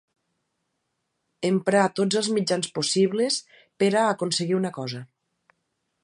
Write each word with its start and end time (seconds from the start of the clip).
Emprar 1.49 1.83
tots 1.99 2.19
els 2.21 2.29
mitjans 2.37 2.71
possibles 2.77 3.37
per 3.83 3.89
a 4.05 4.09
aconseguir 4.15 4.57
una 4.61 4.71
cosa. 4.79 5.03